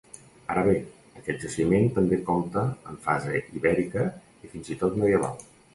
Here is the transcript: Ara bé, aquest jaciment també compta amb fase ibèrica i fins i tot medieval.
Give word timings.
Ara 0.53 0.61
bé, 0.67 0.71
aquest 1.21 1.43
jaciment 1.47 1.85
també 1.99 2.19
compta 2.31 2.65
amb 2.73 3.07
fase 3.07 3.39
ibèrica 3.61 4.11
i 4.49 4.55
fins 4.57 4.75
i 4.77 4.85
tot 4.85 5.01
medieval. 5.05 5.43